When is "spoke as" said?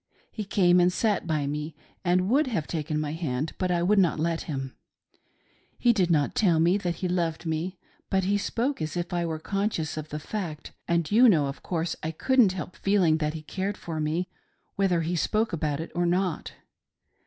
8.39-8.97